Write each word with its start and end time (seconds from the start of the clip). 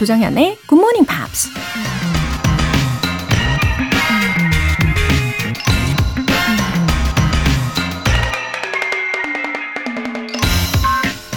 Good 0.00 0.78
Morning 0.78 1.04
Pops. 1.04 1.50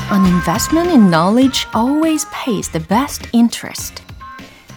An 0.10 0.26
investment 0.26 0.92
in 0.92 1.10
knowledge 1.10 1.68
always 1.76 2.26
pays 2.32 2.70
the 2.70 2.80
best 2.88 3.28
interest. 3.34 4.02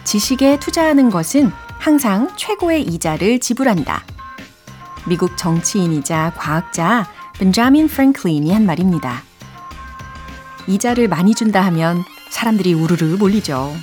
지식에 0.03 0.59
투자하는 0.59 1.09
것은 1.09 1.53
항상 1.79 2.27
최고의 2.35 2.81
이자를 2.81 3.39
지불한다. 3.39 4.03
미국 5.07 5.37
정치인이자 5.37 6.33
과학자 6.35 7.09
벤자민 7.39 7.87
프랭클린이 7.87 8.51
한 8.51 8.65
말입니다. 8.65 9.23
이자를 10.67 11.07
많이 11.07 11.33
준다 11.33 11.61
하면 11.67 12.03
사람들이 12.29 12.73
우르르 12.73 13.17
몰리죠. 13.17 13.73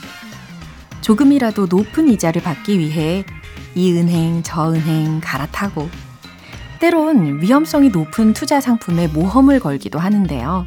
조금이라도 1.00 1.66
높은 1.66 2.08
이자를 2.08 2.42
받기 2.42 2.78
위해 2.78 3.24
이 3.74 3.92
은행, 3.92 4.42
저 4.42 4.72
은행 4.72 5.20
갈아타고 5.22 5.88
때론 6.80 7.40
위험성이 7.40 7.88
높은 7.88 8.32
투자 8.32 8.60
상품에 8.60 9.08
모험을 9.08 9.60
걸기도 9.60 9.98
하는데요. 9.98 10.66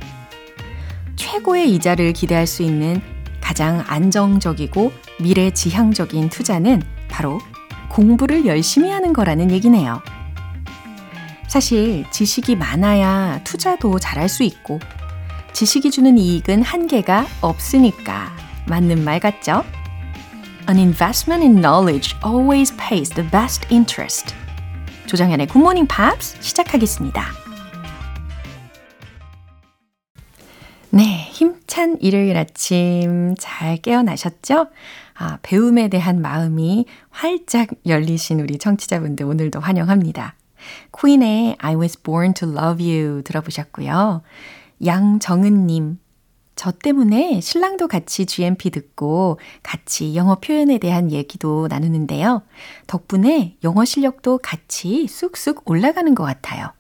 최고의 1.16 1.74
이자를 1.74 2.14
기대할 2.14 2.48
수 2.48 2.64
있는 2.64 3.02
가장 3.42 3.84
안정적이고 3.88 4.92
미래 5.20 5.52
지향적인 5.52 6.30
투자는 6.30 6.82
바로 7.08 7.40
공부를 7.90 8.46
열심히 8.46 8.90
하는 8.92 9.14
거라는 9.14 9.52
얘기네요. 9.52 10.02
사실 11.48 12.06
지식이 12.12 12.56
많아야 12.56 13.42
투자도 13.44 14.00
잘할 14.00 14.28
수 14.30 14.44
있고 14.44 14.80
지식이 15.58 15.90
주는 15.90 16.20
이익은 16.20 16.62
한계가 16.62 17.26
없으니까 17.42 18.30
맞는 18.68 19.04
말 19.04 19.20
같죠? 19.20 19.64
An 20.70 20.78
investment 20.78 21.44
in 21.44 21.56
knowledge 21.56 22.16
always 22.24 22.72
pays 22.78 23.10
the 23.10 23.28
best 23.32 23.66
interest. 23.72 24.36
조정현의 25.08 25.48
Morning 25.56 25.92
Pops 25.92 26.38
시작하겠습니다. 26.42 27.24
네, 30.92 31.28
힘찬 31.32 31.98
일요일 32.02 32.38
아침 32.38 33.34
잘 33.40 33.78
깨어나셨죠? 33.78 34.68
아, 35.16 35.40
배움에 35.42 35.88
대한 35.88 36.22
마음이 36.22 36.86
활짝 37.10 37.70
열리신 37.88 38.42
우리 38.42 38.60
청취자분들 38.60 39.26
오늘도 39.26 39.60
환영합니다. 39.60 40.36
퀸의 41.02 41.56
I 41.58 41.76
was 41.76 42.00
born 42.00 42.36
to 42.36 42.48
love 42.48 42.88
you 42.88 43.24
들어보셨고요. 43.24 44.22
양정은님, 44.86 46.00
저 46.56 46.72
때문에 46.72 47.40
신랑도 47.40 47.88
같이 47.88 48.26
GMP 48.26 48.72
듣고 48.72 49.40
같이 49.62 50.16
영어 50.16 50.36
표현에 50.36 50.80
대한 50.80 51.12
얘기도 51.12 51.68
나누는데요. 51.68 52.42
덕분에 52.88 53.58
영어 53.64 53.86
실력도 53.86 54.40
같이 54.40 55.08
쑥쑥 55.08 55.70
올라가는 55.70 56.14
것 56.16 56.24
같아요. 56.24 56.74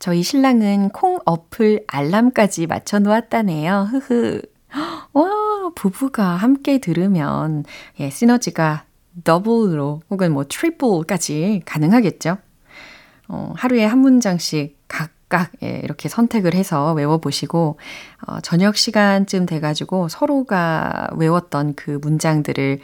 저희 0.00 0.24
신랑은 0.24 0.88
콩 0.88 1.20
어플 1.24 1.84
알람까지 1.86 2.66
맞춰 2.66 2.98
놓았다네요. 2.98 3.88
흐흐. 3.92 4.42
와, 5.12 5.70
부부가 5.76 6.24
함께 6.34 6.78
들으면 6.78 7.64
예, 8.00 8.10
시너지가 8.10 8.84
더블로 9.22 10.02
혹은 10.10 10.32
뭐 10.32 10.44
트리플까지 10.48 11.62
가능하겠죠. 11.64 12.38
어, 13.28 13.52
하루에 13.56 13.84
한 13.84 14.00
문장씩 14.00 14.81
각각 15.32 15.50
예, 15.62 15.80
이렇게 15.82 16.10
선택을 16.10 16.54
해서 16.54 16.92
외워보시고 16.92 17.78
어, 18.26 18.40
저녁 18.40 18.76
시간쯤 18.76 19.46
돼가지고 19.46 20.08
서로가 20.08 21.08
외웠던 21.16 21.72
그 21.74 21.98
문장들을 22.02 22.78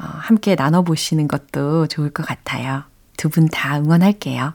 어, 0.00 0.04
함께 0.04 0.54
나눠보시는 0.54 1.28
것도 1.28 1.88
좋을 1.88 2.08
것 2.10 2.26
같아요. 2.26 2.84
두 3.18 3.28
분 3.28 3.48
다 3.52 3.78
응원할게요. 3.78 4.54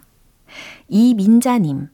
이민자님, 0.88 1.90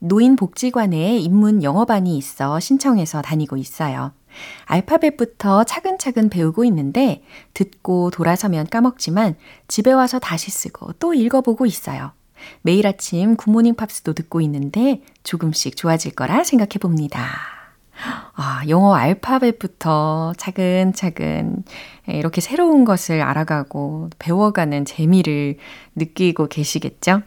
노인복지관에 0.00 1.18
입문 1.18 1.62
영어반이 1.62 2.18
있어 2.18 2.58
신청해서 2.58 3.22
다니고 3.22 3.56
있어요. 3.58 4.10
알파벳부터 4.66 5.64
차근차근 5.64 6.30
배우고 6.30 6.64
있는데 6.64 7.22
듣고 7.54 8.10
돌아서면 8.10 8.66
까먹지만 8.66 9.36
집에 9.68 9.92
와서 9.92 10.18
다시 10.18 10.50
쓰고 10.50 10.94
또 10.94 11.14
읽어보고 11.14 11.64
있어요. 11.66 12.10
매일 12.62 12.86
아침 12.86 13.36
굿모닝 13.36 13.74
팝스도 13.74 14.12
듣고 14.14 14.40
있는데 14.40 15.02
조금씩 15.22 15.76
좋아질 15.76 16.14
거라 16.14 16.44
생각해 16.44 16.78
봅니다. 16.80 17.26
아, 18.34 18.62
영어 18.68 18.94
알파벳부터 18.94 20.32
차근차근 20.36 21.64
이렇게 22.06 22.40
새로운 22.40 22.84
것을 22.84 23.20
알아가고 23.20 24.10
배워가는 24.18 24.84
재미를 24.84 25.56
느끼고 25.94 26.48
계시겠죠? 26.48 27.22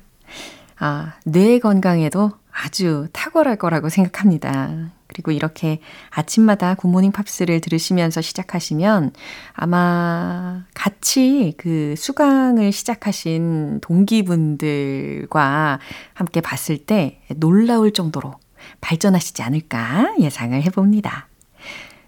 아, 0.80 1.14
뇌 1.26 1.60
건강에도 1.60 2.32
아주 2.52 3.08
탁월할 3.14 3.58
거라고 3.58 3.90
생각합니다. 3.90 4.92
그리고 5.14 5.32
이렇게 5.32 5.80
아침마다 6.10 6.76
굿모닝 6.76 7.12
팝스를 7.12 7.62
들으시면서 7.62 8.22
시작하시면 8.22 9.12
아마 9.54 10.66
같이 10.74 11.54
그 11.58 11.94
수강을 11.98 12.72
시작하신 12.72 13.80
동기분들과 13.82 15.80
함께 16.14 16.42
봤을 16.42 16.78
때 16.78 17.22
놀라울 17.36 17.94
정도로 17.94 18.34
발전하시지 18.82 19.42
않을까 19.44 20.16
예상을 20.20 20.62
해봅니다. 20.64 21.28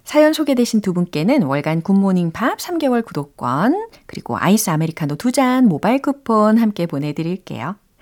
사연 0.04 0.32
소개되신 0.32 0.82
두 0.82 0.92
분께는 0.94 1.42
월간 1.42 1.82
굿모닝 1.82 2.30
팝스 2.30 2.58
3개월 2.58 3.04
구독권, 3.04 3.88
그리고 4.06 4.38
아이스 4.38 4.70
아메리카노 4.70 5.16
두 5.16 5.32
잔 5.32 5.66
모바일 5.66 6.00
쿠폰 6.00 6.58
함께 6.58 6.86
보내드릴게요. 6.86 7.74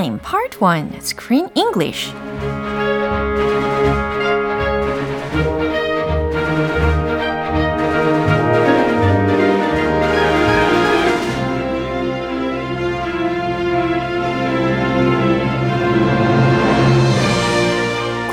Time 0.00 0.18
Part 0.20 0.56
1 0.62 0.98
Screen 1.02 1.50
English 1.54 2.14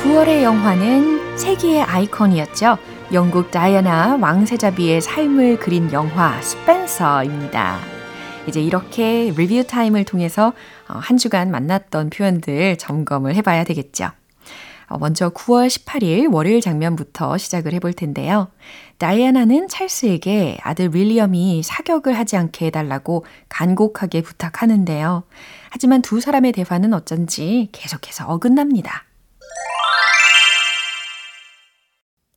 9월의 0.04 0.44
영화는 0.44 1.38
세계의 1.38 1.82
아이콘이었죠. 1.84 2.78
영국 3.12 3.52
다이애나 3.52 4.20
왕세자비의 4.22 5.02
삶을 5.02 5.60
그린 5.60 5.92
영화 5.92 6.40
스펜서입니다. 6.40 7.97
이제 8.48 8.62
이렇게 8.62 9.34
리뷰 9.36 9.66
타임을 9.68 10.06
통해서 10.06 10.54
한 10.86 11.18
주간 11.18 11.52
만났던 11.52 12.10
표현들 12.10 12.78
점검을 12.78 13.36
해봐야 13.36 13.64
되겠죠. 13.66 14.10
먼저 15.00 15.30
9월 15.32 15.68
18일 15.68 16.34
월요일 16.34 16.62
장면부터 16.62 17.38
시작을 17.38 17.74
해볼 17.74 17.92
텐데요. 17.92 18.48
다이애나는 19.00 19.68
찰스에게 19.68 20.60
아들 20.62 20.96
윌리엄이 20.96 21.62
사격을 21.62 22.18
하지 22.18 22.38
않게 22.38 22.68
해달라고 22.68 23.26
간곡하게 23.50 24.22
부탁하는데요. 24.22 25.24
하지만 25.70 26.02
두 26.02 26.22
사람의 26.22 26.54
대화는 26.54 26.94
어쩐지 26.94 27.68
계속해서 27.74 28.28
어긋납니다. 28.28 29.04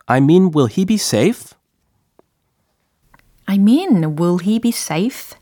I 0.07 0.19
mean, 0.19 0.51
will 0.53 0.69
he 0.69 0.85
be 0.85 0.97
safe? 0.97 1.57
I 3.47 3.57
mean, 3.59 4.17
will 4.19 4.39
he 4.43 4.59
be 4.59 4.71
safe? 4.71 5.39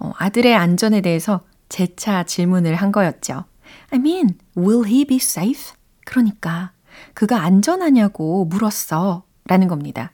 어, 0.00 0.12
아들의 0.16 0.54
안전에 0.54 1.00
대해서 1.02 1.42
재차 1.68 2.24
질문을 2.24 2.74
한 2.74 2.90
거였죠. 2.90 3.44
I 3.90 3.98
mean, 3.98 4.38
will 4.56 4.86
he 4.86 5.04
be 5.04 5.16
safe? 5.16 5.72
그러니까 6.04 6.72
그가 7.14 7.42
안전하냐고 7.42 8.44
물었어. 8.46 9.22
라는 9.44 9.68
겁니다. 9.68 10.12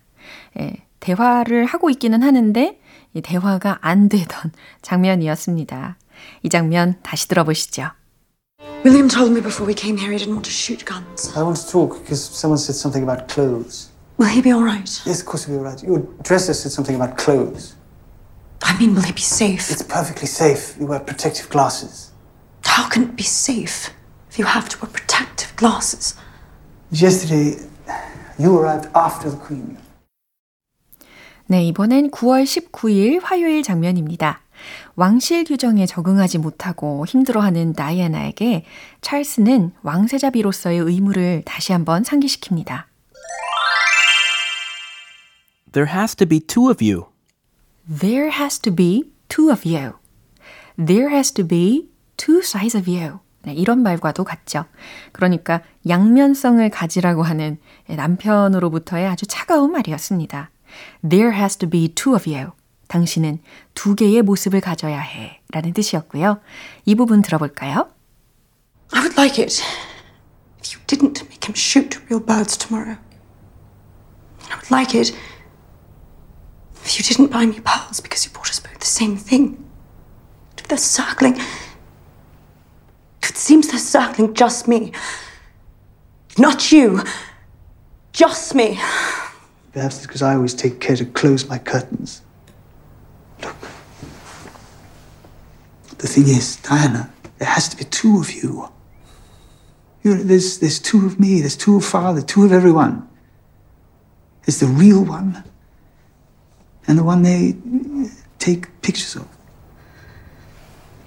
예, 0.58 0.84
대화를 1.00 1.66
하고 1.66 1.90
있기는 1.90 2.22
하는데 2.22 2.80
이 3.14 3.20
대화가 3.20 3.78
안 3.80 4.08
되던 4.08 4.52
장면이었습니다. 4.82 5.98
이 6.42 6.48
장면 6.48 6.96
다시 7.02 7.28
들어보시죠. 7.28 7.90
William 8.84 9.08
told 9.08 9.32
me 9.32 9.42
before 9.42 9.66
we 9.66 9.74
came 9.74 9.98
here 9.98 10.10
he 10.10 10.18
didn't 10.18 10.32
want 10.32 10.48
to 10.48 10.52
shoot 10.52 10.84
guns. 10.84 11.36
I 11.36 11.42
want 11.42 11.60
to 11.60 11.68
talk 11.68 12.00
because 12.00 12.22
someone 12.22 12.58
said 12.58 12.76
something 12.76 13.02
about 13.02 13.28
clothes. 13.28 13.90
Will 14.18 14.32
he 14.32 14.40
be 14.40 14.50
all 14.50 14.64
right? 14.64 14.88
Yes, 15.04 15.20
of 15.20 15.26
course 15.26 15.44
he'll 15.44 15.56
be 15.56 15.60
all 15.60 15.68
right. 15.68 15.82
Your 15.82 16.00
dresser 16.22 16.54
said 16.54 16.72
something 16.72 16.96
about 16.96 17.18
clothes. 17.18 17.75
I 18.62 18.78
mean, 18.78 18.94
will 18.94 19.02
he 19.02 19.12
be 19.12 19.20
safe? 19.20 19.70
It's 19.70 19.82
perfectly 19.82 20.26
safe. 20.26 20.76
You 20.78 20.86
wear 20.86 21.00
protective 21.00 21.48
glasses. 21.48 22.12
How 22.64 22.88
can 22.88 23.04
it 23.04 23.16
be 23.16 23.22
safe 23.24 23.90
if 24.30 24.38
you 24.38 24.46
have 24.46 24.68
to 24.70 24.78
wear 24.82 24.90
protective 24.92 25.54
glasses? 25.56 26.14
Yesterday, 26.90 27.56
you 28.38 28.56
arrived 28.58 28.88
after 28.94 29.30
the 29.30 29.38
Queen. 29.38 29.78
네, 31.48 31.64
이번엔 31.66 32.10
9월 32.10 32.44
19일 32.44 33.20
화요일 33.22 33.62
장면입니다. 33.62 34.40
왕실 34.96 35.44
규정에 35.44 35.86
적응하지 35.86 36.38
못하고 36.38 37.06
힘들어하는 37.06 37.74
다이애나에게 37.74 38.64
찰스는 39.00 39.72
왕세자비로서의 39.82 40.78
의무를 40.78 41.42
다시 41.44 41.72
한번 41.72 42.02
상기시킵니다. 42.02 42.84
There 45.72 45.92
has 45.92 46.16
to 46.16 46.26
be 46.26 46.40
two 46.40 46.70
of 46.70 46.82
you. 46.82 47.06
There 47.88 48.30
has 48.30 48.60
to 48.62 48.74
be 48.74 49.12
two 49.28 49.50
of 49.50 49.64
you. 49.64 49.94
There 50.76 51.08
has 51.10 51.32
to 51.34 51.46
be 51.46 51.88
two 52.16 52.40
sides 52.40 52.76
of 52.76 52.90
you. 52.90 53.20
네, 53.44 53.54
이런 53.54 53.82
말과도 53.82 54.24
같죠. 54.24 54.64
그러니까 55.12 55.62
양면성을 55.88 56.68
가지라고 56.68 57.22
하는 57.22 57.58
남편으로부터의 57.88 59.06
아주 59.06 59.26
차가운 59.26 59.70
말이었습니다. 59.70 60.50
There 61.08 61.32
has 61.32 61.56
to 61.58 61.70
be 61.70 61.88
two 61.88 62.14
of 62.16 62.28
you. 62.28 62.50
당신은 62.88 63.38
두 63.74 63.94
개의 63.94 64.22
모습을 64.22 64.60
가져야 64.60 64.98
해. 65.00 65.40
라는 65.52 65.72
뜻이었고요. 65.72 66.40
이 66.84 66.94
부분 66.96 67.22
들어볼까요? 67.22 67.88
I 68.92 69.00
would 69.02 69.18
like 69.18 69.42
it 69.42 69.62
if 70.58 70.74
you 70.74 70.84
didn't 70.86 71.22
make 71.22 71.46
him 71.46 71.54
shoot 71.54 72.00
real 72.10 72.24
birds 72.24 72.58
tomorrow. 72.58 72.98
I 74.50 74.56
would 74.56 74.72
like 74.72 74.98
it 74.98 75.14
you 76.94 77.02
didn't 77.04 77.32
buy 77.32 77.46
me 77.46 77.60
pearls 77.60 78.00
because 78.00 78.24
you 78.24 78.32
bought 78.32 78.50
us 78.50 78.60
both 78.60 78.78
the 78.78 78.86
same 78.86 79.16
thing. 79.16 79.64
If 80.58 80.68
they're 80.68 80.78
circling. 80.78 81.36
If 83.22 83.30
it 83.30 83.36
seems 83.36 83.68
they're 83.68 83.78
circling 83.78 84.34
just 84.34 84.68
me. 84.68 84.92
Not 86.38 86.70
you. 86.70 87.02
Just 88.12 88.54
me. 88.54 88.78
Perhaps 89.72 89.96
it's 89.98 90.06
because 90.06 90.22
I 90.22 90.34
always 90.34 90.54
take 90.54 90.80
care 90.80 90.96
to 90.96 91.04
close 91.04 91.48
my 91.48 91.58
curtains. 91.58 92.22
Look. 93.42 93.56
The 95.98 96.06
thing 96.08 96.24
is, 96.24 96.56
Diana, 96.56 97.12
there 97.38 97.48
has 97.48 97.68
to 97.70 97.76
be 97.76 97.84
two 97.84 98.20
of 98.20 98.30
you. 98.32 98.68
you 100.02 100.14
know, 100.14 100.22
there's, 100.22 100.58
there's 100.58 100.78
two 100.78 101.06
of 101.06 101.18
me, 101.18 101.40
there's 101.40 101.56
two 101.56 101.76
of 101.76 101.84
Father, 101.84 102.22
two 102.22 102.44
of 102.44 102.52
everyone. 102.52 103.08
There's 104.44 104.60
the 104.60 104.66
real 104.66 105.04
one 105.04 105.42
and 106.88 106.98
the 106.98 107.04
one 107.04 107.22
they 107.22 107.54
take 108.38 108.68
pictures 108.82 109.16
of. 109.16 109.26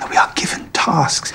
We 0.09 0.17
are 0.17 0.31
given 0.35 0.71
tasks. 0.71 1.33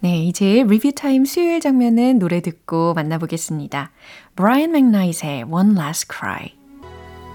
네, 0.00 0.24
이제 0.24 0.62
리뷰 0.66 0.92
타임 0.92 1.24
수요일 1.24 1.60
장면은 1.60 2.18
노래 2.18 2.40
듣고 2.40 2.94
만나보겠습니다. 2.94 3.90
브라이언 4.36 4.72
맥나잇의 4.72 5.44
One 5.44 5.72
Last 5.78 6.08
Cry. 6.12 6.54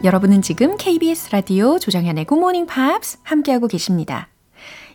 여러분은 0.03 0.41
지금 0.41 0.77
KBS 0.77 1.29
라디오 1.31 1.77
조정현의 1.79 2.25
Good 2.25 2.39
Morning 2.39 2.71
Pops 2.71 3.19
함께하고 3.23 3.67
계십니다. 3.67 4.29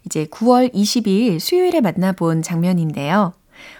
이제 0.05 0.27
9월 0.27 0.73
22일 0.73 1.41
수요일에 1.41 1.81
만나본 1.81 2.43
장면인데요. 2.43 3.35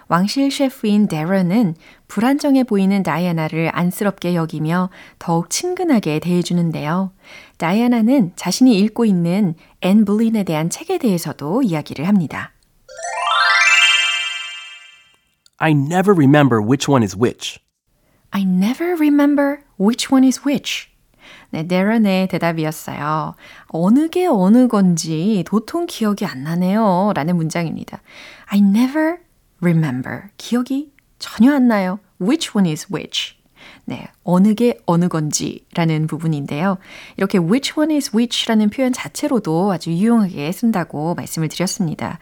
왕실 0.09 0.51
셰프인 0.51 1.09
데런은 1.09 1.75
불안정해 2.09 2.65
보이는 2.65 3.03
다이아나를 3.03 3.71
안쓰럽게 3.73 4.35
여기며 4.35 4.91
더욱 5.19 5.51
친근하게 5.51 6.21
대해주는데요. 6.21 7.13
다이아나는 7.59 8.33
자신이 8.37 8.79
읽고 8.79 9.05
있는 9.05 9.55
앤 9.81 10.05
불린에 10.05 10.45
대한 10.45 10.71
책에 10.71 10.99
대해서도 10.99 11.63
이야기를 11.63 12.07
합니다. 12.07 12.53
I 15.59 15.73
never 15.73 16.13
remember 16.13 16.61
which 16.61 16.91
one 16.91 17.03
is 17.03 17.17
which. 17.17 17.59
I 18.31 18.43
never 18.43 18.93
remember 18.93 19.61
which 19.81 20.13
one 20.13 20.27
is 20.27 20.41
which. 20.47 20.89
네, 21.51 21.67
데런의 21.67 22.29
대답이었어요. 22.29 23.35
어느 23.69 24.09
게 24.09 24.27
어느 24.27 24.69
건지 24.69 25.45
도통 25.47 25.87
기억이 25.87 26.27
안 26.27 26.43
나네요. 26.43 27.13
라는 27.15 27.37
문장입니다. 27.37 28.03
I 28.47 28.59
never 28.59 29.19
remember. 29.63 30.25
기억이 30.37 30.93
전혀 31.19 31.55
안 31.55 31.69
나요. 31.69 31.99
Which 32.21 32.53
one 32.57 32.71
is 32.71 32.87
which? 32.93 33.37
네, 33.85 34.09
어느 34.25 34.55
게 34.55 34.79
어느 34.87 35.09
건지라는 35.09 36.07
부분인데요. 36.07 36.79
이렇게 37.17 37.39
which 37.39 37.75
one 37.77 37.95
is 37.95 38.11
which라는 38.15 38.71
표현 38.71 38.93
자체로도 38.93 39.73
아주 39.73 39.91
유용하게 39.91 40.51
쓴다고 40.53 41.15
말씀을 41.15 41.49
드렸습니다. 41.49 42.19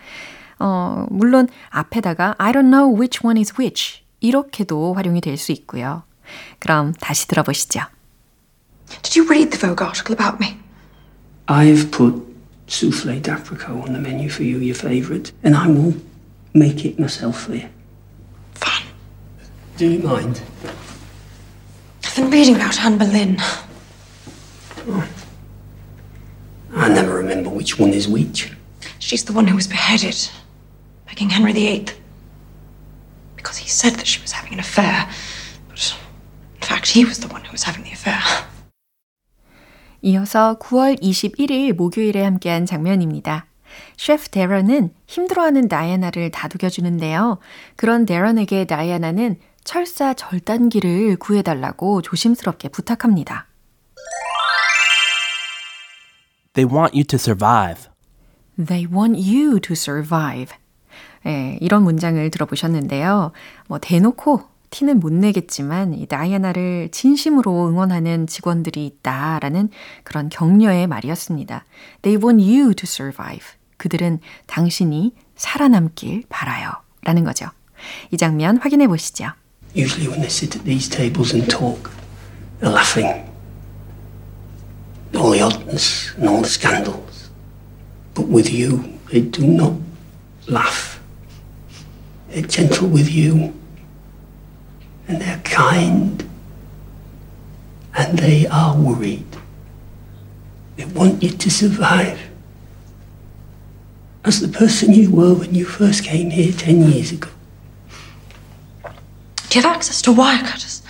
어, 0.58 1.06
물론 1.10 1.48
앞에다가 1.70 2.34
I 2.38 2.52
don't 2.52 2.70
know 2.70 2.94
which 2.94 3.20
one 3.24 3.38
is 3.38 3.54
which 3.58 4.02
이렇게도 4.20 4.94
활용이 4.94 5.20
될 5.20 5.36
수 5.36 5.52
있고요. 5.52 6.04
그럼 6.58 6.92
다시 7.00 7.26
들어보시죠. 7.28 7.80
Did 9.02 9.18
you 9.18 9.28
read 9.28 9.50
the 9.50 9.58
Vogue 9.58 9.84
article 9.84 10.14
about 10.14 10.38
me? 10.40 10.58
I've 11.46 11.90
put 11.90 12.22
souffle 12.66 13.20
d'apricot 13.20 13.82
on 13.86 13.92
the 13.92 14.00
menu 14.00 14.28
for 14.30 14.44
you, 14.44 14.58
your 14.58 14.76
favourite, 14.76 15.32
and 15.42 15.56
I 15.56 15.68
will 15.68 15.94
make 16.53 16.85
it 16.85 16.99
myself 16.99 17.41
for 17.43 17.55
you. 17.55 17.69
Fun. 18.55 18.83
Do 19.77 19.87
you 19.87 19.99
mind? 19.99 20.41
I've 22.05 22.15
been 22.15 22.29
reading 22.29 22.55
about 22.55 22.79
Anne 22.79 22.97
Boleyn. 22.97 23.37
I 26.75 26.89
never 26.89 27.13
remember 27.15 27.49
which 27.49 27.77
one 27.79 27.91
is 27.93 28.07
which. 28.07 28.51
She's 28.99 29.23
the 29.23 29.33
one 29.33 29.47
who 29.47 29.55
was 29.55 29.67
beheaded 29.67 30.17
by 31.05 31.13
King 31.13 31.29
Henry 31.29 31.53
VIII. 31.53 31.85
Because 33.35 33.57
he 33.57 33.67
said 33.67 33.93
that 33.95 34.07
she 34.07 34.21
was 34.21 34.31
having 34.31 34.53
an 34.53 34.59
affair. 34.59 35.09
But 35.67 35.95
in 36.55 36.67
fact, 36.67 36.87
he 36.87 37.05
was 37.05 37.19
the 37.19 37.27
one 37.27 37.43
who 37.43 37.51
was 37.51 37.63
having 37.63 37.83
the 37.83 37.91
affair. 37.91 38.21
이어서 40.01 40.57
9월 40.59 41.01
21일 41.01 41.73
목요일에 41.73 42.23
함께한 42.23 42.65
장면입니다. 42.65 43.47
셰프 43.96 44.28
데런은 44.28 44.90
힘들어하는 45.06 45.68
다이아나를 45.68 46.30
다독여주는데요. 46.30 47.38
그런 47.76 48.06
데런에게 48.06 48.66
다이아나는 48.66 49.36
철사 49.64 50.14
절단기를 50.14 51.16
구해달라고 51.16 52.02
조심스럽게 52.02 52.68
부탁합니다. 52.68 53.46
They 56.52 56.72
want 56.72 56.94
you 56.94 57.04
to 57.04 57.16
survive. 57.16 57.90
They 58.56 58.86
want 58.86 59.18
you 59.18 59.58
to 59.60 59.72
survive. 59.72 60.56
예, 61.26 61.58
이런 61.60 61.82
문장을 61.82 62.30
들어보셨는데요. 62.30 63.32
뭐 63.66 63.78
대놓고 63.80 64.42
티는 64.70 65.00
못 65.00 65.12
내겠지만 65.12 65.94
이 65.94 66.06
다이아나를 66.06 66.90
진심으로 66.90 67.68
응원하는 67.68 68.26
직원들이 68.26 68.84
있다라는 68.86 69.70
그런 70.02 70.28
격려의 70.28 70.86
말이었습니다. 70.88 71.64
They 72.02 72.22
want 72.22 72.42
you 72.42 72.74
to 72.74 72.84
survive. 72.84 73.46
그들은 73.76 74.20
당신이 74.46 75.12
살아남길 75.36 76.24
바라요. 76.28 76.72
라는 77.02 77.24
거죠. 77.24 77.50
이 78.10 78.16
장면 78.16 78.56
확인해 78.58 78.86
보시죠. 78.86 79.32
Usually, 79.76 80.08
when 80.08 80.20
they 80.20 80.30
sit 80.30 80.56
at 80.56 80.64
these 80.64 80.88
tables 80.88 81.34
and 81.34 81.50
talk, 81.50 81.90
they're 82.60 82.72
laughing. 82.72 83.28
All 85.14 85.30
the 85.30 85.42
oddness 85.42 86.14
and 86.16 86.28
all 86.28 86.42
the 86.42 86.48
scandals. 86.48 87.30
But 88.14 88.28
with 88.28 88.50
you, 88.50 88.98
they 89.10 89.20
do 89.20 89.44
not 89.44 89.74
laugh. 90.46 91.00
They're 92.30 92.46
gentle 92.46 92.88
with 92.88 93.10
you. 93.10 93.52
And 95.08 95.20
they're 95.20 95.42
kind. 95.44 96.24
And 97.96 98.18
they 98.18 98.46
are 98.46 98.76
worried. 98.76 99.26
They 100.76 100.84
want 100.86 101.22
you 101.22 101.30
to 101.30 101.50
survive. 101.50 102.18
As 104.26 104.40
the 104.40 104.48
person 104.48 104.94
you 104.94 105.10
were 105.10 105.34
when 105.34 105.54
you 105.54 105.66
first 105.66 106.02
came 106.02 106.30
here 106.30 106.50
ten 106.50 106.80
years 106.90 107.12
ago. 107.12 107.28
Do 109.50 109.58
you 109.58 109.62
have 109.62 109.76
access 109.76 110.00
to 110.02 110.12
wire 110.12 110.42
cutters? 110.42 110.82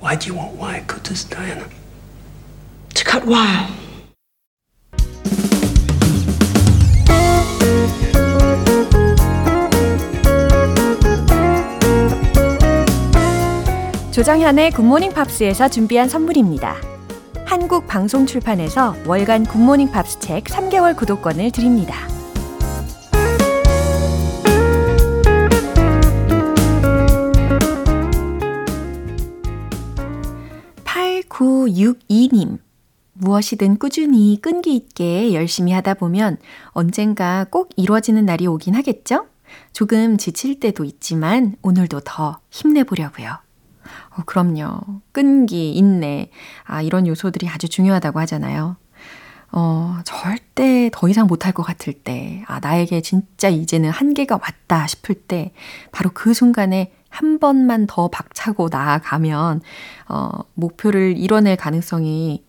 Why 0.00 0.14
do 0.14 0.26
you 0.26 0.34
want 0.34 0.54
wire 0.56 0.84
cutters, 0.86 1.24
Diana? 1.24 1.64
To 2.94 3.04
cut 3.04 3.24
wire. 3.24 3.68
조정현의 14.12 14.72
굿모닝 14.72 15.12
팝스에서 15.12 15.68
준비한 15.68 16.10
선물입니다. 16.10 16.93
한국 17.54 17.86
방송 17.86 18.26
출판에서 18.26 18.96
월간 19.06 19.44
굿모닝 19.44 19.92
팝스 19.92 20.18
책 20.18 20.42
3개월 20.42 20.96
구독권을 20.96 21.52
드립니다. 21.52 21.94
(8962님) 30.82 32.58
무엇이든 33.12 33.78
꾸준히 33.78 34.40
끈기 34.42 34.74
있게 34.74 35.32
열심히 35.32 35.70
하다 35.70 35.94
보면 35.94 36.38
언젠가 36.70 37.46
꼭 37.48 37.70
이루어지는 37.76 38.26
날이 38.26 38.48
오긴 38.48 38.74
하겠죠? 38.74 39.28
조금 39.72 40.16
지칠 40.16 40.58
때도 40.58 40.82
있지만 40.82 41.54
오늘도 41.62 42.00
더 42.00 42.40
힘내보려고요. 42.50 43.43
어, 44.16 44.22
그럼요. 44.24 44.80
끈기, 45.12 45.72
인내. 45.72 46.30
아, 46.64 46.82
이런 46.82 47.06
요소들이 47.06 47.48
아주 47.48 47.68
중요하다고 47.68 48.20
하잖아요. 48.20 48.76
어, 49.52 49.98
절대 50.04 50.90
더 50.92 51.08
이상 51.08 51.26
못할 51.26 51.52
것 51.52 51.62
같을 51.62 51.92
때, 51.92 52.42
아, 52.46 52.58
나에게 52.60 53.00
진짜 53.02 53.48
이제는 53.48 53.90
한계가 53.90 54.38
왔다 54.42 54.86
싶을 54.86 55.14
때, 55.14 55.52
바로 55.92 56.10
그 56.12 56.34
순간에 56.34 56.92
한 57.08 57.38
번만 57.38 57.86
더 57.86 58.08
박차고 58.08 58.68
나아가면, 58.70 59.60
어, 60.08 60.30
목표를 60.54 61.16
이뤄낼 61.16 61.56
가능성이 61.56 62.44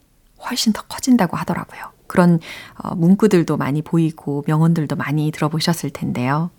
훨씬 0.49 0.73
더 0.73 0.81
커진다고 0.83 1.37
하더라고요. 1.37 1.95
그런 2.07 2.39
어, 2.77 2.95
문구들도 2.95 3.57
많이 3.57 3.81
보이고 3.81 4.43
명언들도 4.47 4.95
많이 4.95 5.31
들어보셨을 5.31 5.89
텐데요. 5.89 6.51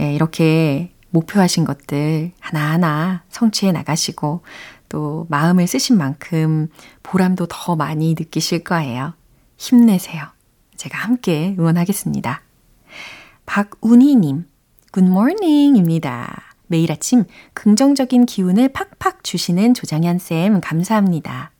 예, 0.00 0.14
이렇게 0.14 0.92
목표하신 1.10 1.64
것들 1.64 2.32
하나하나 2.40 3.22
성취해 3.28 3.72
나가시고 3.72 4.42
또 4.88 5.26
마음을 5.28 5.66
쓰신 5.66 5.96
만큼 5.96 6.68
보람도 7.02 7.46
더 7.48 7.76
많이 7.76 8.14
느끼실 8.18 8.64
거예요. 8.64 9.14
힘내세요. 9.56 10.24
제가 10.76 10.98
함께 10.98 11.54
응원하겠습니다. 11.58 12.42
박운희님, 13.46 14.46
굿모닝입니다. 14.92 16.42
매일 16.66 16.92
아침 16.92 17.24
긍정적인 17.54 18.26
기운을 18.26 18.68
팍팍 18.68 19.24
주시는 19.24 19.74
조정현 19.74 20.18
쌤 20.18 20.60
감사합니다. 20.60 21.50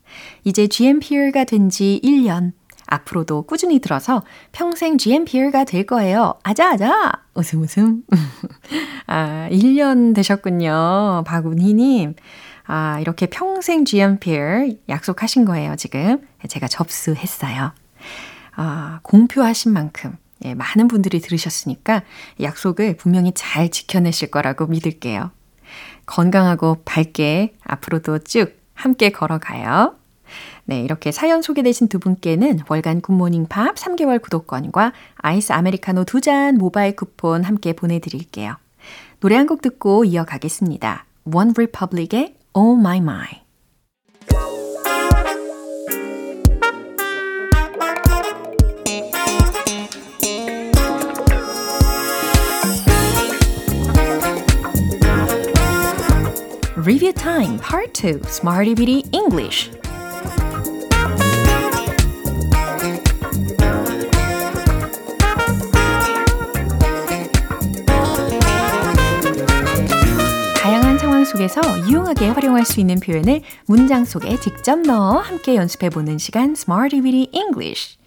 이제 0.45 0.67
GMPer가 0.67 1.45
된 1.45 1.69
지 1.69 2.01
1년. 2.03 2.53
앞으로도 2.91 3.43
꾸준히 3.43 3.79
들어서 3.79 4.23
평생 4.53 4.99
GMPer가 4.99 5.65
될 5.65 5.87
거예요. 5.87 6.35
아자아자! 6.43 7.13
웃음 7.35 7.63
웃음. 7.63 8.03
아, 9.07 9.49
1년 9.51 10.15
되셨군요. 10.15 11.25
박운희님. 11.27 12.15
아, 12.67 13.01
이렇게 13.01 13.27
평생 13.27 13.85
GMPer 13.85 14.77
약속하신 14.89 15.45
거예요, 15.45 15.77
지금. 15.77 16.21
제가 16.47 16.69
접수했어요. 16.69 17.73
아, 18.57 19.01
공표하신 19.03 19.73
만큼. 19.73 20.17
예, 20.45 20.55
많은 20.55 20.89
분들이 20.89 21.21
들으셨으니까 21.21 22.03
약속을 22.41 22.97
분명히 22.97 23.33
잘 23.35 23.71
지켜내실 23.71 24.31
거라고 24.31 24.67
믿을게요. 24.67 25.31
건강하고 26.07 26.83
밝게 26.85 27.55
앞으로도 27.63 28.21
쭉 28.21 28.59
함께 28.75 29.11
걸어가요. 29.11 29.97
네, 30.71 30.83
이렇게 30.83 31.11
사연 31.11 31.43
소개되신 31.43 31.89
두 31.89 31.99
분께는 31.99 32.61
월간 32.69 33.01
굿모닝 33.01 33.47
팝 33.49 33.75
3개월 33.75 34.23
구독권과 34.23 34.93
아이스 35.17 35.53
아메리카노 35.53 36.05
두 36.05 36.21
잔 36.21 36.59
모바일 36.59 36.95
쿠폰 36.95 37.43
함께 37.43 37.73
보내드릴게요. 37.73 38.55
노래 39.19 39.35
한 39.35 39.49
곡 39.49 39.63
듣고 39.63 40.05
이어가겠습니다. 40.05 41.07
One 41.25 41.55
Republic의 41.57 42.37
Oh 42.55 42.79
My 42.79 42.99
My. 42.99 43.27
Review 56.77 57.13
Time 57.13 57.59
Part 57.59 57.93
2 57.95 58.23
Smarty 58.27 58.75
Bitty 58.75 59.05
English 59.13 59.71
속에서 71.31 71.61
유용하게 71.89 72.29
활용할 72.29 72.65
수 72.65 72.81
있는 72.81 72.97
표현을 72.99 73.43
문장 73.67 74.05
속에 74.05 74.41
직접 74.41 74.81
넣어 74.81 75.19
함께 75.19 75.55
연습해보는 75.55 76.19
시간 76.19 76.53
Smarty 76.53 77.03
Bitty 77.03 77.29
English 77.33 77.99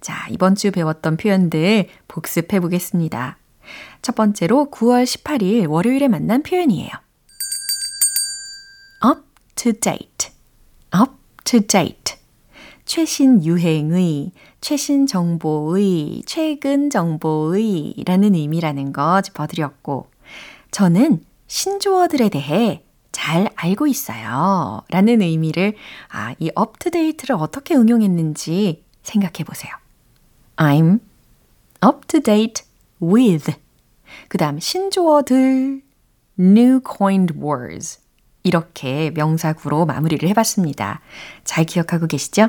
자, 0.00 0.26
이번 0.30 0.54
주 0.54 0.70
배웠던 0.70 1.18
표현들 1.18 1.88
복습해 2.08 2.58
보겠습니다. 2.58 3.36
첫 4.00 4.14
번째로 4.14 4.68
9월 4.72 5.04
18일 5.04 5.68
월요일에 5.68 6.08
만난 6.08 6.42
표현이에요. 6.42 6.88
up 9.04 9.20
to 9.56 9.72
date, 9.72 10.30
up 10.98 11.12
to 11.44 11.60
date. 11.60 12.16
최신 12.86 13.44
유행의, 13.44 14.32
최신 14.62 15.06
정보의, 15.06 16.22
최근 16.24 16.88
정보의 16.88 17.94
라는 18.06 18.34
의미라는 18.34 18.94
거 18.94 19.20
짚어드렸고, 19.20 20.06
저는 20.70 21.24
신조어들에 21.50 22.28
대해 22.28 22.84
잘 23.10 23.50
알고 23.56 23.88
있어요. 23.88 24.82
라는 24.88 25.20
의미를, 25.20 25.74
아, 26.08 26.32
이 26.38 26.48
date를 26.78 27.34
어떻게 27.36 27.74
응용했는지 27.74 28.84
생각해 29.02 29.42
보세요. 29.44 29.72
I'm 30.54 31.00
up 31.84 32.06
to 32.06 32.20
date 32.20 32.64
with. 33.02 33.52
그 34.28 34.38
다음, 34.38 34.60
신조어들, 34.60 35.82
new 36.38 36.80
coined 36.96 37.34
words. 37.36 37.98
이렇게 38.44 39.10
명사구로 39.10 39.86
마무리를 39.86 40.28
해봤습니다. 40.28 41.00
잘 41.42 41.64
기억하고 41.64 42.06
계시죠? 42.06 42.48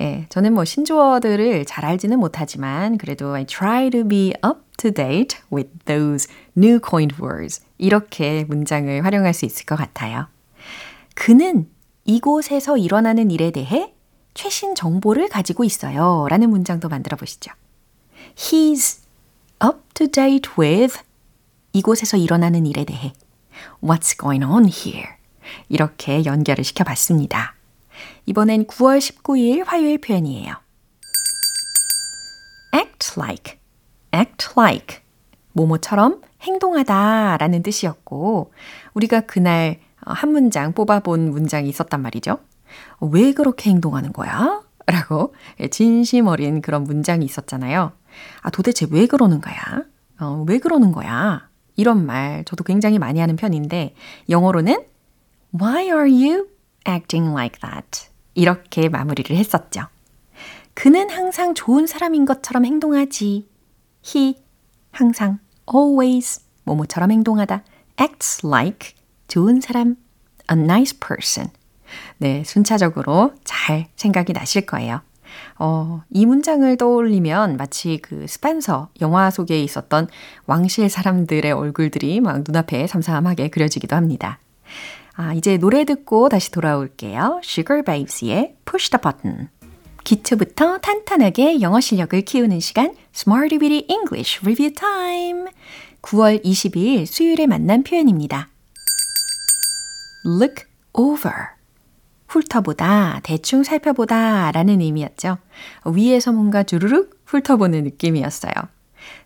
예, 0.00 0.26
저는 0.30 0.54
뭐 0.54 0.64
신조어들을 0.64 1.66
잘 1.66 1.84
알지는 1.84 2.18
못하지만 2.18 2.96
그래도 2.96 3.34
I 3.34 3.44
try 3.44 3.90
to 3.90 4.08
be 4.08 4.32
up 4.44 4.60
to 4.78 4.90
date 4.90 5.38
with 5.52 5.70
those 5.84 6.28
new 6.56 6.80
coined 6.82 7.22
words. 7.22 7.60
이렇게 7.82 8.44
문장을 8.44 9.04
활용할 9.04 9.34
수 9.34 9.44
있을 9.44 9.66
것 9.66 9.74
같아요. 9.74 10.28
그는 11.16 11.68
이곳에서 12.04 12.78
일어나는 12.78 13.32
일에 13.32 13.50
대해 13.50 13.92
최신 14.34 14.76
정보를 14.76 15.28
가지고 15.28 15.64
있어요. 15.64 16.28
라는 16.30 16.48
문장도 16.50 16.88
만들어 16.88 17.16
보시죠. 17.16 17.52
He's 18.36 19.02
up 19.62 19.80
to 19.94 20.06
date 20.06 20.52
with 20.56 21.00
이곳에서 21.72 22.16
일어나는 22.16 22.66
일에 22.66 22.84
대해 22.84 23.14
What's 23.82 24.16
going 24.16 24.44
on 24.44 24.66
here? 24.66 25.16
이렇게 25.68 26.24
연결을 26.24 26.62
시켜 26.62 26.84
봤습니다. 26.84 27.56
이번엔 28.26 28.66
9월 28.66 29.00
19일 29.00 29.64
화요일 29.66 29.98
표현이에요. 29.98 30.54
act 32.72 33.18
like, 33.18 33.58
act 34.14 34.50
like. 34.56 35.01
모모처럼 35.52 36.20
행동하다 36.42 37.36
라는 37.38 37.62
뜻이었고, 37.62 38.52
우리가 38.94 39.20
그날 39.22 39.78
한 39.96 40.32
문장 40.32 40.72
뽑아본 40.72 41.30
문장이 41.30 41.68
있었단 41.68 42.00
말이죠. 42.00 42.38
왜 43.00 43.32
그렇게 43.32 43.70
행동하는 43.70 44.12
거야? 44.12 44.62
라고 44.86 45.34
진심 45.70 46.26
어린 46.26 46.60
그런 46.60 46.84
문장이 46.84 47.24
있었잖아요. 47.24 47.92
아, 48.40 48.50
도대체 48.50 48.86
왜 48.90 49.06
그러는 49.06 49.40
거야? 49.40 49.84
어, 50.20 50.44
왜 50.46 50.58
그러는 50.58 50.92
거야? 50.92 51.48
이런 51.76 52.04
말 52.04 52.44
저도 52.44 52.64
굉장히 52.64 52.98
많이 52.98 53.20
하는 53.20 53.36
편인데 53.36 53.94
영어로는 54.28 54.84
Why 55.58 55.84
are 55.84 56.10
you 56.10 56.48
acting 56.88 57.30
like 57.30 57.60
that? 57.60 58.08
이렇게 58.34 58.88
마무리를 58.88 59.34
했었죠. 59.36 59.82
그는 60.74 61.10
항상 61.10 61.54
좋은 61.54 61.86
사람인 61.86 62.24
것처럼 62.24 62.64
행동하지. 62.64 63.48
He 64.04 64.41
항상 64.92 65.38
always 65.74 66.40
뭐뭐처럼 66.64 67.10
행동하다. 67.10 67.64
acts 68.00 68.46
like 68.46 68.94
좋은 69.26 69.60
사람, 69.60 69.96
a 70.50 70.56
nice 70.56 70.98
person. 70.98 71.50
네, 72.18 72.42
순차적으로 72.44 73.32
잘 73.44 73.88
생각이 73.96 74.32
나실 74.32 74.66
거예요. 74.66 75.00
어, 75.58 76.02
이 76.10 76.26
문장을 76.26 76.76
떠올리면 76.76 77.56
마치 77.56 77.98
그 78.02 78.26
스펜서 78.28 78.90
영화 79.00 79.30
속에 79.30 79.62
있었던 79.62 80.08
왕실 80.46 80.88
사람들의 80.88 81.50
얼굴들이 81.50 82.20
막 82.20 82.42
눈앞에 82.46 82.86
삼삼하게 82.86 83.48
그려지기도 83.48 83.96
합니다. 83.96 84.38
아, 85.14 85.34
이제 85.34 85.58
노래 85.58 85.84
듣고 85.84 86.28
다시 86.28 86.50
돌아올게요. 86.50 87.40
Sugar 87.44 87.82
Babes의 87.82 88.56
Push 88.64 88.90
the 88.90 89.00
Button. 89.00 89.48
기초부터 90.04 90.78
탄탄하게 90.78 91.60
영어 91.60 91.80
실력을 91.80 92.20
키우는 92.22 92.60
시간 92.60 92.94
Smarty 93.14 93.58
Bitty 93.58 93.86
English 93.88 94.40
Review 94.42 94.74
Time. 94.74 95.46
9월 96.02 96.44
22일 96.44 97.06
수요일에 97.06 97.46
만난 97.46 97.82
표현입니다. 97.84 98.48
Look 100.26 100.64
over. 100.92 101.32
훑어보다, 102.26 103.20
대충 103.22 103.62
살펴보다 103.62 104.50
라는 104.52 104.80
의미였죠. 104.80 105.38
위에서 105.84 106.32
뭔가 106.32 106.62
주르륵 106.62 107.22
훑어보는 107.26 107.84
느낌이었어요. 107.84 108.52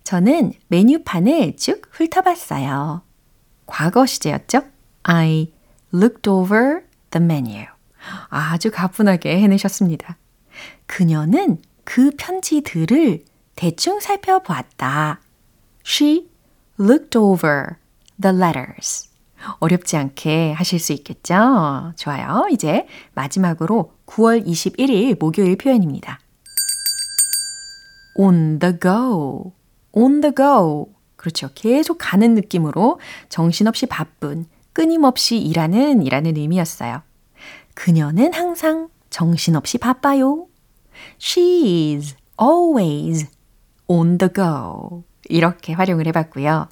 저는 0.04 0.52
메뉴판을 0.68 1.56
쭉 1.56 1.82
훑어봤어요. 1.90 3.02
과거 3.66 4.06
시제였죠? 4.06 4.62
I 5.04 5.52
looked 5.94 6.28
over 6.28 6.82
the 7.10 7.24
menu. 7.24 7.66
아주 8.28 8.70
가뿐하게 8.70 9.40
해내셨습니다. 9.40 10.16
그녀는 10.86 11.58
그 11.84 12.10
편지들을 12.16 13.24
대충 13.54 14.00
살펴보았다. 14.00 15.20
She 15.84 16.28
looked 16.78 17.16
over 17.16 17.76
the 18.20 18.36
letters. 18.36 19.08
어렵지 19.60 19.96
않게 19.96 20.52
하실 20.52 20.78
수 20.78 20.92
있겠죠? 20.92 21.92
좋아요. 21.96 22.46
이제 22.50 22.86
마지막으로 23.14 23.92
9월 24.06 24.44
21일 24.46 25.18
목요일 25.18 25.56
표현입니다. 25.56 26.18
on 28.16 28.58
the 28.58 28.74
go. 28.80 29.52
on 29.92 30.20
the 30.20 30.34
go. 30.34 30.92
그렇죠. 31.16 31.50
계속 31.54 31.98
가는 32.00 32.34
느낌으로 32.34 32.98
정신없이 33.28 33.86
바쁜, 33.86 34.46
끊임없이 34.72 35.38
일하는 35.38 36.02
이라는 36.02 36.36
의미였어요. 36.36 37.02
그녀는 37.74 38.32
항상 38.32 38.88
정신없이 39.10 39.78
바빠요. 39.78 40.46
She's 41.18 42.14
always 42.40 43.28
on 43.88 44.18
the 44.18 44.32
go. 44.32 45.04
이렇게 45.28 45.72
활용을 45.72 46.06
해봤고요. 46.08 46.68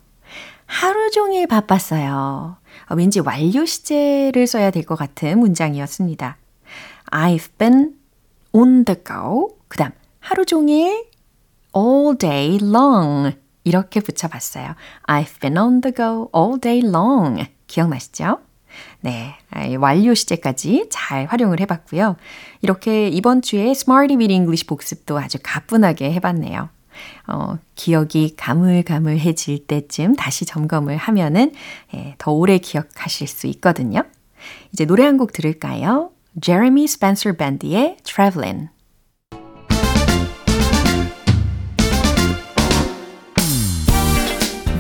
하루 0.67 1.11
종일 1.11 1.47
바빴어요. 1.47 2.57
왠지 2.97 3.21
완료 3.21 3.65
시제를 3.65 4.47
써야 4.47 4.71
될 4.71 4.85
것 4.85 4.97
같은 4.97 5.39
문장이었습니다. 5.39 6.37
I've 7.11 7.49
been 7.59 7.95
on 8.53 8.85
the 8.85 8.99
go. 9.05 9.57
그 9.69 9.77
다음, 9.79 9.93
하루 10.21 10.45
종일 10.45 11.07
all 11.77 12.17
day 12.19 12.59
long. 12.63 13.37
이렇게 13.65 14.01
붙여봤어요. 14.01 14.75
I've 15.07 15.41
been 15.41 15.57
on 15.59 15.81
the 15.81 15.95
go 15.95 16.31
all 16.35 16.61
day 16.61 16.81
long. 16.85 17.47
기억나시죠? 17.67 18.39
네, 19.01 19.35
완료 19.79 20.15
시제까지 20.15 20.87
잘 20.91 21.27
활용을 21.27 21.61
해봤고요. 21.61 22.17
이렇게 22.63 23.09
이번 23.09 23.43
주에 23.43 23.71
Smarty 23.71 24.17
with 24.17 24.33
English 24.33 24.67
복습도 24.67 25.19
아주 25.19 25.39
가뿐하게 25.43 26.13
해봤네요. 26.13 26.69
어, 27.27 27.59
기억이 27.75 28.35
가물가물해질 28.37 29.67
때쯤 29.67 30.15
다시 30.17 30.45
점검을 30.45 30.97
하면은 30.97 31.53
예, 31.95 32.15
더 32.19 32.31
오래 32.33 32.59
기억하실 32.59 33.27
수 33.29 33.47
있거든요. 33.49 34.03
이제 34.73 34.85
노래 34.85 35.05
한 35.05 35.17
곡 35.19 35.33
들을까요? 35.33 36.11
Jeremy 36.41 36.85
Spencer 36.85 37.37
Band의 37.37 37.97
Travelin'. 38.05 38.69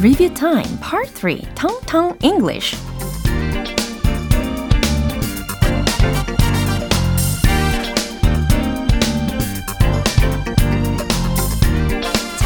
Review 0.01 0.29
Time 0.35 0.77
Part 0.81 1.09
3 1.09 1.40
Tong 1.55 1.81
Tong 1.87 2.16
English 2.23 2.77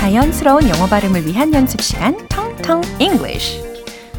자연스러운 0.08 0.70
영어 0.70 0.86
발음을 0.86 1.26
위한 1.26 1.52
연습 1.52 1.82
시간 1.82 2.16
텅텅 2.28 2.80
English. 2.98 3.62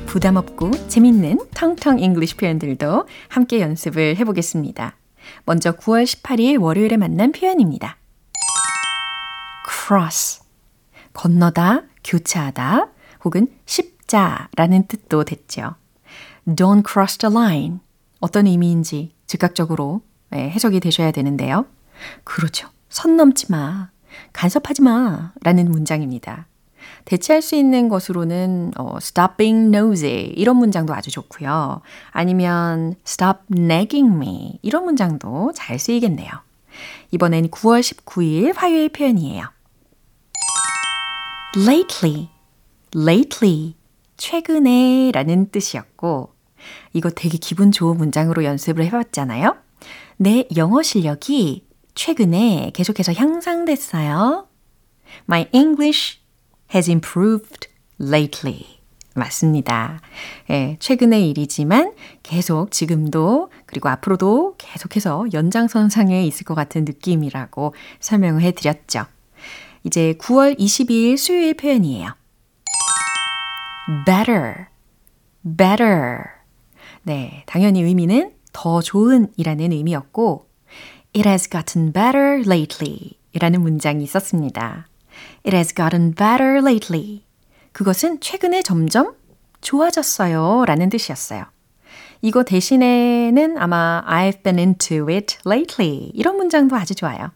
부담 0.05 0.35
없고 0.35 0.69
재밌는 0.87 1.39
텅텅 1.55 1.97
English 1.97 2.37
표현들도 2.37 3.07
함께 3.27 3.59
연습을 3.59 4.15
해보겠습니다. 4.17 4.95
먼저 5.45 5.71
9월 5.71 6.03
18일 6.03 6.61
월요일에 6.61 6.95
만난 6.97 7.31
표현입니다. 7.31 7.97
cross. 9.67 10.43
건너다, 11.13 11.81
교차하다, 12.03 12.89
혹은 13.25 13.47
십자라는 13.65 14.85
뜻도 14.87 15.23
됐죠. 15.23 15.73
Don't 16.45 16.87
cross 16.87 17.17
the 17.17 17.33
line. 17.33 17.79
어떤 18.19 18.45
의미인지 18.45 19.15
즉각적으로 19.25 20.01
해석이 20.31 20.81
되셔야 20.81 21.09
되는데요. 21.09 21.65
그렇죠. 22.23 22.69
선 22.89 23.17
넘지 23.17 23.51
마. 23.51 23.89
간섭하지 24.33 24.81
마 24.81 25.33
라는 25.43 25.71
문장입니다. 25.71 26.47
대체할 27.05 27.41
수 27.41 27.55
있는 27.55 27.89
것으로는 27.89 28.73
어, 28.77 28.97
stop 28.97 29.35
being 29.37 29.75
nosy 29.75 30.33
이런 30.35 30.57
문장도 30.57 30.93
아주 30.93 31.11
좋고요. 31.11 31.81
아니면 32.11 32.95
stop 33.05 33.39
nagging 33.51 34.15
me 34.15 34.59
이런 34.61 34.85
문장도 34.85 35.53
잘 35.55 35.79
쓰이겠네요. 35.79 36.29
이번엔 37.11 37.49
9월 37.49 37.81
19일 37.81 38.53
화요일 38.55 38.89
표현이에요. 38.89 39.45
lately, 41.57 42.29
lately, 42.95 43.75
최근에 44.17 45.11
라는 45.13 45.49
뜻이었고, 45.49 46.33
이거 46.93 47.09
되게 47.09 47.37
기분 47.37 47.71
좋은 47.71 47.97
문장으로 47.97 48.43
연습을 48.43 48.85
해봤잖아요. 48.85 49.57
내 50.17 50.47
영어 50.57 50.83
실력이 50.83 51.65
최근에 51.99 52.71
계속해서 52.73 53.11
향상됐어요. 53.11 54.47
My 55.27 55.47
English 55.51 56.19
has 56.73 56.89
improved 56.89 57.67
lately. 57.99 58.79
맞습니다. 59.15 59.99
예, 60.49 60.77
최근의 60.79 61.29
일이지만 61.29 61.93
계속 62.23 62.71
지금도 62.71 63.51
그리고 63.65 63.89
앞으로도 63.89 64.55
계속해서 64.57 65.25
연장선상에 65.33 66.23
있을 66.23 66.45
것 66.45 66.55
같은 66.55 66.85
느낌이라고 66.85 67.75
설명을 67.99 68.43
해드렸죠. 68.43 69.05
이제 69.83 70.15
9월 70.19 70.57
22일 70.57 71.17
수요일 71.17 71.53
표현이에요. 71.55 72.15
better, 74.05 74.67
better. 75.57 76.19
네, 77.03 77.43
당연히 77.45 77.81
의미는 77.81 78.31
더 78.53 78.81
좋은 78.81 79.33
이라는 79.35 79.73
의미였고, 79.73 80.48
It 81.15 81.27
has 81.27 81.49
gotten 81.49 81.91
better 81.91 82.43
lately 82.45 83.17
이라는 83.33 83.61
문장이 83.61 84.03
있었습니다. 84.03 84.87
It 85.45 85.55
has 85.55 85.73
gotten 85.73 86.13
better 86.13 86.59
lately. 86.59 87.23
그것은 87.71 88.19
최근에 88.19 88.61
점점 88.61 89.15
좋아졌어요 89.61 90.65
라는 90.65 90.89
뜻이었어요. 90.89 91.45
이거 92.21 92.43
대신에는 92.43 93.57
아마 93.57 94.03
I've 94.07 94.43
been 94.43 94.59
into 94.59 95.09
it 95.09 95.37
lately 95.47 96.11
이런 96.13 96.37
문장도 96.37 96.75
아주 96.75 96.93
좋아요. 96.93 97.31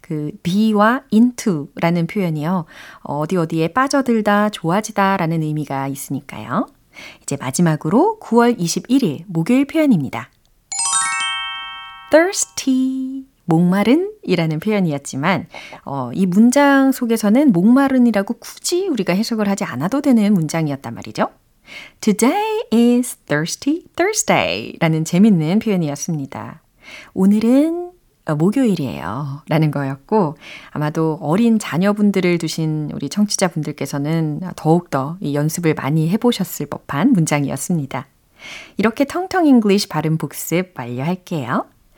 그 0.00 0.32
be와 0.42 1.02
into라는 1.12 2.06
표현이요. 2.06 2.66
어디 3.02 3.36
어디에 3.36 3.68
빠져들다, 3.68 4.50
좋아지다 4.50 5.16
라는 5.16 5.42
의미가 5.42 5.88
있으니까요. 5.88 6.66
이제 7.22 7.36
마지막으로 7.36 8.18
9월 8.20 8.58
21일 8.58 9.24
목요일 9.26 9.64
표현입니다. 9.64 10.30
Thirsty. 12.12 13.24
목마른 13.46 14.12
이라는 14.22 14.60
표현이었지만, 14.60 15.46
어, 15.86 16.10
이 16.12 16.26
문장 16.26 16.92
속에서는 16.92 17.52
목마른이라고 17.52 18.34
굳이 18.34 18.86
우리가 18.86 19.14
해석을 19.14 19.48
하지 19.48 19.64
않아도 19.64 20.02
되는 20.02 20.34
문장이었단 20.34 20.94
말이죠. 20.94 21.30
Today 22.00 22.64
is 22.70 23.16
thirsty 23.26 23.84
Thursday 23.96 24.74
라는 24.78 25.06
재밌는 25.06 25.60
표현이었습니다. 25.60 26.60
오늘은 27.14 27.92
목요일이에요. 28.36 29.42
라는 29.48 29.70
거였고, 29.70 30.36
아마도 30.70 31.18
어린 31.22 31.58
자녀분들을 31.58 32.36
두신 32.36 32.90
우리 32.92 33.08
청취자분들께서는 33.08 34.42
더욱더 34.54 35.16
이 35.20 35.34
연습을 35.34 35.74
많이 35.74 36.10
해보셨을 36.10 36.66
법한 36.66 37.14
문장이었습니다. 37.14 38.06
이렇게 38.76 39.06
텅텅 39.06 39.46
English 39.46 39.88
발음 39.88 40.18
복습 40.18 40.74
완료할게요. 40.78 41.72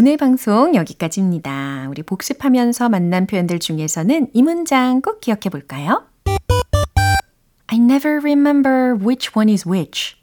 오늘 0.00 0.16
방송 0.16 0.76
여기까지입니다. 0.76 1.88
우리 1.90 2.04
복습하면서 2.04 2.88
만난 2.88 3.26
표현들 3.26 3.58
중에서는 3.58 4.28
이 4.32 4.42
문장 4.44 5.02
꼭 5.02 5.20
기억해 5.20 5.48
볼까요? 5.50 6.06
I 7.66 7.78
never 7.78 8.18
remember 8.18 8.94
which 8.94 9.32
one 9.34 9.50
is 9.50 9.68
which. 9.68 10.14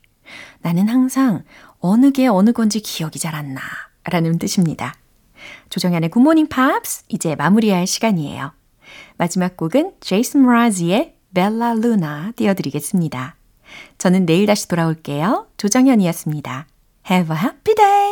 나는 0.61 0.87
항상 0.87 1.43
어느 1.81 2.11
게 2.11 2.27
어느 2.27 2.53
건지 2.53 2.79
기억이 2.79 3.19
잘 3.19 3.35
안 3.35 3.53
나. 3.53 3.61
라는 4.05 4.39
뜻입니다. 4.39 4.95
조정현의 5.69 6.11
Morning 6.15 6.47
Pops 6.49 7.03
이제 7.09 7.35
마무리할 7.35 7.85
시간이에요. 7.85 8.53
마지막 9.17 9.57
곡은 9.57 9.95
제이슨 9.99 10.45
므라즈의 10.45 11.17
벨라 11.33 11.73
루나 11.73 12.31
띄워드리겠습니다. 12.37 13.35
저는 13.97 14.25
내일 14.25 14.45
다시 14.45 14.69
돌아올게요. 14.69 15.47
조정현이었습니다. 15.57 16.65
Have 17.11 17.35
a 17.35 17.41
happy 17.43 17.75
day! 17.75 18.05